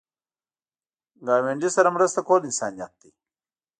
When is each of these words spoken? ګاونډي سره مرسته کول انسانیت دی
ګاونډي 1.27 1.69
سره 1.77 1.89
مرسته 1.95 2.19
کول 2.27 2.41
انسانیت 2.45 2.91
دی 3.01 3.11